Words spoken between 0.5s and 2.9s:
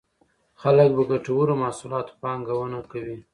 خلک په ګټورو محصولاتو پانګونه